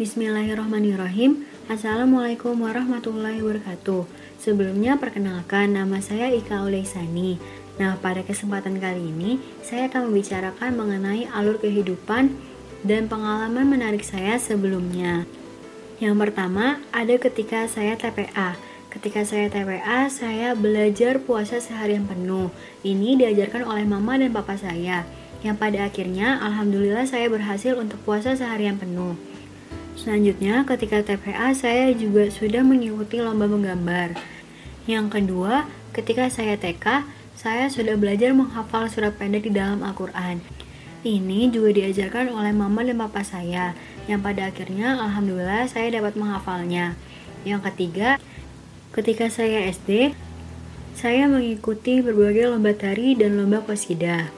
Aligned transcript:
Bismillahirrahmanirrahim. 0.00 1.44
Assalamualaikum 1.68 2.56
warahmatullahi 2.56 3.44
wabarakatuh. 3.44 4.08
Sebelumnya 4.40 4.96
perkenalkan 4.96 5.76
nama 5.76 6.00
saya 6.00 6.32
Ika 6.32 6.64
Uleisani. 6.64 7.36
Nah, 7.76 8.00
pada 8.00 8.24
kesempatan 8.24 8.80
kali 8.80 9.12
ini 9.12 9.36
saya 9.60 9.92
akan 9.92 10.08
membicarakan 10.08 10.72
mengenai 10.72 11.28
alur 11.28 11.60
kehidupan 11.60 12.32
dan 12.80 13.12
pengalaman 13.12 13.68
menarik 13.68 14.00
saya 14.00 14.40
sebelumnya. 14.40 15.28
Yang 16.00 16.16
pertama, 16.16 16.80
ada 16.96 17.20
ketika 17.20 17.68
saya 17.68 17.92
TPA. 17.92 18.56
Ketika 18.88 19.28
saya 19.28 19.52
TPA, 19.52 20.08
saya 20.08 20.56
belajar 20.56 21.20
puasa 21.20 21.60
seharian 21.60 22.08
penuh. 22.08 22.48
Ini 22.80 23.20
diajarkan 23.20 23.68
oleh 23.68 23.84
mama 23.84 24.16
dan 24.16 24.32
papa 24.32 24.56
saya. 24.56 25.04
Yang 25.44 25.56
pada 25.60 25.84
akhirnya, 25.84 26.40
alhamdulillah 26.40 27.04
saya 27.04 27.28
berhasil 27.28 27.76
untuk 27.76 28.00
puasa 28.08 28.32
seharian 28.32 28.80
penuh. 28.80 29.29
Selanjutnya, 30.00 30.64
ketika 30.64 31.04
TPA 31.04 31.52
saya 31.52 31.92
juga 31.92 32.24
sudah 32.32 32.64
mengikuti 32.64 33.20
lomba 33.20 33.44
menggambar. 33.44 34.16
Yang 34.88 35.06
kedua, 35.12 35.68
ketika 35.92 36.32
saya 36.32 36.56
TK, 36.56 37.04
saya 37.36 37.68
sudah 37.68 38.00
belajar 38.00 38.32
menghafal 38.32 38.88
surat 38.88 39.12
pendek 39.20 39.44
di 39.44 39.52
dalam 39.52 39.84
Al-Quran. 39.84 40.40
Ini 41.04 41.52
juga 41.52 41.76
diajarkan 41.76 42.32
oleh 42.32 42.48
mama 42.56 42.80
dan 42.80 42.96
papa 42.96 43.20
saya, 43.20 43.76
yang 44.08 44.24
pada 44.24 44.48
akhirnya 44.48 44.96
alhamdulillah 44.96 45.68
saya 45.68 45.92
dapat 45.92 46.16
menghafalnya. 46.16 46.96
Yang 47.44 47.68
ketiga, 47.68 48.16
ketika 48.96 49.28
saya 49.28 49.68
SD, 49.68 50.16
saya 50.96 51.28
mengikuti 51.28 52.00
berbagai 52.00 52.48
lomba 52.48 52.72
tari 52.72 53.12
dan 53.20 53.36
lomba 53.36 53.60
kosida. 53.68 54.32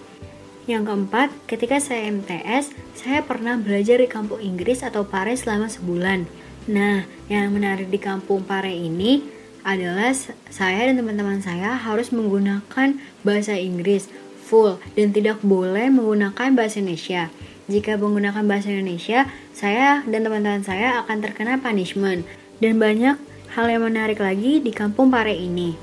Yang 0.73 0.89
keempat, 0.89 1.29
ketika 1.45 1.77
saya 1.85 2.09
MTS, 2.09 2.73
saya 2.97 3.21
pernah 3.21 3.61
belajar 3.61 4.01
di 4.01 4.09
kampung 4.09 4.41
Inggris 4.41 4.81
atau 4.81 5.05
Pare 5.05 5.37
selama 5.37 5.69
sebulan. 5.69 6.25
Nah, 6.73 7.05
yang 7.28 7.53
menarik 7.53 7.92
di 7.92 8.01
kampung 8.01 8.41
Pare 8.41 8.73
ini 8.73 9.20
adalah 9.69 10.17
saya 10.48 10.89
dan 10.89 10.97
teman-teman 10.97 11.45
saya 11.45 11.77
harus 11.77 12.09
menggunakan 12.09 12.97
bahasa 13.20 13.53
Inggris 13.53 14.09
full 14.48 14.81
dan 14.97 15.12
tidak 15.12 15.45
boleh 15.45 15.93
menggunakan 15.93 16.56
bahasa 16.56 16.81
Indonesia. 16.81 17.28
Jika 17.69 18.00
menggunakan 18.00 18.41
bahasa 18.48 18.73
Indonesia, 18.73 19.28
saya 19.53 20.00
dan 20.09 20.25
teman-teman 20.25 20.65
saya 20.65 21.05
akan 21.05 21.20
terkena 21.20 21.61
punishment. 21.61 22.25
Dan 22.65 22.81
banyak 22.81 23.20
hal 23.53 23.67
yang 23.69 23.84
menarik 23.84 24.25
lagi 24.25 24.65
di 24.65 24.73
kampung 24.73 25.12
Pare 25.12 25.37
ini. 25.37 25.77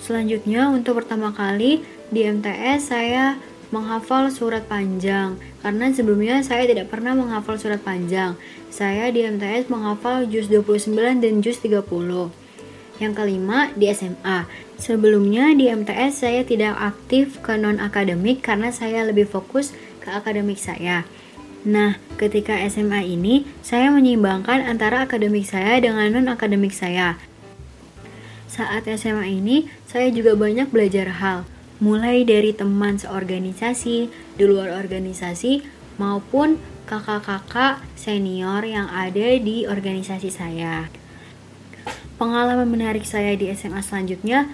Selanjutnya, 0.00 0.72
untuk 0.72 1.04
pertama 1.04 1.36
kali 1.36 1.84
di 2.08 2.24
MTS 2.24 2.96
saya 2.96 3.36
menghafal 3.72 4.28
surat 4.28 4.68
panjang 4.68 5.40
karena 5.64 5.88
sebelumnya 5.90 6.44
saya 6.44 6.68
tidak 6.68 6.92
pernah 6.92 7.16
menghafal 7.16 7.56
surat 7.56 7.80
panjang. 7.80 8.36
Saya 8.68 9.08
di 9.08 9.24
MTS 9.24 9.72
menghafal 9.72 10.28
juz 10.28 10.52
29 10.52 11.24
dan 11.24 11.40
juz 11.40 11.56
30. 11.58 11.80
Yang 13.00 13.12
kelima 13.16 13.72
di 13.72 13.88
SMA. 13.88 14.44
Sebelumnya 14.76 15.56
di 15.56 15.72
MTS 15.72 16.20
saya 16.20 16.44
tidak 16.44 16.76
aktif 16.76 17.40
ke 17.40 17.56
non 17.56 17.80
akademik 17.80 18.44
karena 18.44 18.68
saya 18.68 19.08
lebih 19.08 19.24
fokus 19.24 19.72
ke 20.04 20.12
akademik 20.12 20.60
saya. 20.60 21.08
Nah, 21.64 21.96
ketika 22.20 22.60
SMA 22.68 23.08
ini 23.08 23.48
saya 23.64 23.88
menyeimbangkan 23.88 24.60
antara 24.68 25.08
akademik 25.08 25.48
saya 25.48 25.80
dengan 25.80 26.12
non 26.12 26.28
akademik 26.28 26.76
saya. 26.76 27.16
Saat 28.52 28.84
SMA 28.84 29.32
ini 29.32 29.72
saya 29.88 30.12
juga 30.12 30.36
banyak 30.36 30.68
belajar 30.68 31.08
hal 31.24 31.48
mulai 31.82 32.22
dari 32.22 32.54
teman 32.54 32.94
seorganisasi, 33.02 34.06
di 34.38 34.44
luar 34.46 34.70
organisasi, 34.78 35.66
maupun 35.98 36.62
kakak-kakak 36.86 37.82
senior 37.98 38.62
yang 38.62 38.86
ada 38.86 39.34
di 39.42 39.66
organisasi 39.66 40.30
saya. 40.30 40.86
Pengalaman 42.22 42.70
menarik 42.70 43.02
saya 43.02 43.34
di 43.34 43.50
SMA 43.50 43.82
selanjutnya 43.82 44.46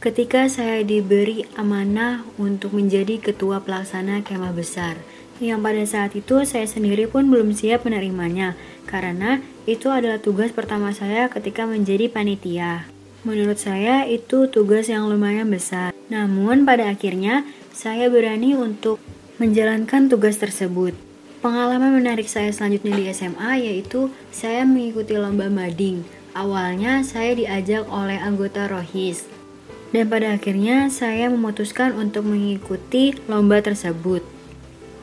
ketika 0.00 0.48
saya 0.48 0.80
diberi 0.80 1.44
amanah 1.60 2.24
untuk 2.40 2.72
menjadi 2.72 3.20
ketua 3.20 3.60
pelaksana 3.60 4.24
kemah 4.24 4.56
besar 4.56 4.96
yang 5.42 5.60
pada 5.60 5.82
saat 5.82 6.14
itu 6.14 6.46
saya 6.46 6.64
sendiri 6.70 7.10
pun 7.10 7.26
belum 7.26 7.50
siap 7.50 7.82
menerimanya 7.82 8.54
karena 8.86 9.42
itu 9.66 9.90
adalah 9.90 10.22
tugas 10.22 10.54
pertama 10.54 10.94
saya 10.94 11.26
ketika 11.26 11.66
menjadi 11.66 12.06
panitia. 12.06 12.86
Menurut 13.22 13.54
saya 13.54 14.02
itu 14.02 14.50
tugas 14.50 14.90
yang 14.90 15.06
lumayan 15.06 15.46
besar. 15.46 15.94
Namun 16.10 16.66
pada 16.66 16.90
akhirnya 16.90 17.46
saya 17.70 18.10
berani 18.10 18.58
untuk 18.58 18.98
menjalankan 19.38 20.10
tugas 20.10 20.42
tersebut. 20.42 20.90
Pengalaman 21.38 22.02
menarik 22.02 22.26
saya 22.26 22.50
selanjutnya 22.50 22.98
di 22.98 23.06
SMA 23.14 23.62
yaitu 23.62 24.10
saya 24.34 24.66
mengikuti 24.66 25.14
lomba 25.14 25.46
mading. 25.46 26.02
Awalnya 26.34 27.06
saya 27.06 27.38
diajak 27.38 27.86
oleh 27.86 28.18
anggota 28.18 28.66
Rohis. 28.66 29.30
Dan 29.94 30.10
pada 30.10 30.34
akhirnya 30.34 30.90
saya 30.90 31.30
memutuskan 31.30 31.94
untuk 31.94 32.26
mengikuti 32.26 33.14
lomba 33.30 33.62
tersebut. 33.62 34.26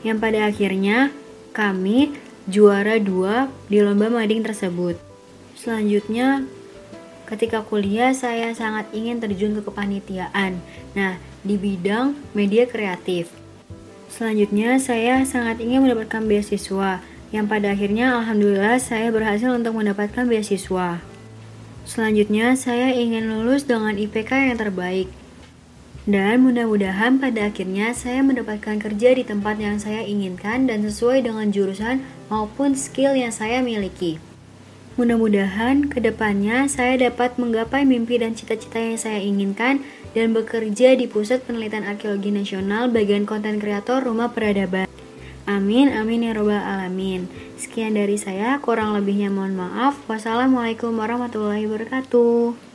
Yang 0.04 0.18
pada 0.20 0.38
akhirnya 0.44 1.08
kami 1.56 2.12
juara 2.44 3.00
dua 3.00 3.48
di 3.72 3.80
lomba 3.80 4.12
mading 4.12 4.44
tersebut. 4.44 5.00
Selanjutnya 5.56 6.44
Ketika 7.30 7.62
kuliah, 7.62 8.10
saya 8.10 8.50
sangat 8.58 8.90
ingin 8.90 9.22
terjun 9.22 9.54
ke 9.54 9.62
kepanitiaan. 9.62 10.58
Nah, 10.98 11.14
di 11.46 11.54
bidang 11.54 12.18
media 12.34 12.66
kreatif. 12.66 13.30
Selanjutnya, 14.10 14.82
saya 14.82 15.22
sangat 15.22 15.62
ingin 15.62 15.86
mendapatkan 15.86 16.26
beasiswa, 16.26 16.98
yang 17.30 17.46
pada 17.46 17.70
akhirnya 17.70 18.18
alhamdulillah 18.18 18.82
saya 18.82 19.14
berhasil 19.14 19.54
untuk 19.54 19.78
mendapatkan 19.78 20.26
beasiswa. 20.26 20.98
Selanjutnya, 21.86 22.58
saya 22.58 22.90
ingin 22.98 23.30
lulus 23.30 23.62
dengan 23.62 23.94
IPK 23.94 24.50
yang 24.50 24.58
terbaik. 24.58 25.06
Dan 26.10 26.42
mudah-mudahan 26.42 27.22
pada 27.22 27.46
akhirnya 27.46 27.94
saya 27.94 28.26
mendapatkan 28.26 28.82
kerja 28.82 29.14
di 29.14 29.22
tempat 29.22 29.62
yang 29.62 29.78
saya 29.78 30.02
inginkan 30.02 30.66
dan 30.66 30.82
sesuai 30.82 31.22
dengan 31.22 31.54
jurusan 31.54 32.02
maupun 32.26 32.74
skill 32.74 33.14
yang 33.14 33.30
saya 33.30 33.62
miliki. 33.62 34.18
Mudah-mudahan 34.98 35.86
ke 35.86 36.02
depannya 36.02 36.66
saya 36.66 36.98
dapat 36.98 37.38
menggapai 37.38 37.86
mimpi 37.86 38.18
dan 38.18 38.34
cita-cita 38.34 38.82
yang 38.82 38.98
saya 38.98 39.22
inginkan 39.22 39.86
dan 40.14 40.34
bekerja 40.34 40.98
di 40.98 41.06
Pusat 41.06 41.46
Penelitian 41.46 41.86
Arkeologi 41.86 42.34
Nasional 42.34 42.90
bagian 42.90 43.22
konten 43.22 43.62
kreator 43.62 44.02
Rumah 44.02 44.34
Peradaban. 44.34 44.90
Amin, 45.50 45.90
amin 45.90 46.30
ya 46.30 46.32
robbal 46.34 46.62
alamin. 46.62 47.26
Sekian 47.58 47.98
dari 47.98 48.14
saya, 48.14 48.62
kurang 48.62 48.94
lebihnya 48.94 49.34
mohon 49.34 49.58
maaf. 49.58 49.98
Wassalamualaikum 50.06 50.94
warahmatullahi 50.94 51.66
wabarakatuh. 51.66 52.69